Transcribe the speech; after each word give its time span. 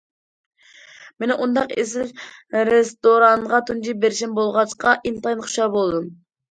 مېنىڭ 1.23 1.43
ئۇنداق 1.47 1.75
ئېسىل 1.83 2.09
رېستورانغا 2.71 3.63
تۇنجى 3.71 3.97
بېرىشىم 4.03 4.37
بولغاچقا، 4.43 4.99
ئىنتايىن 5.01 5.49
خۇشال 5.49 5.75
بولدۇم. 5.81 6.15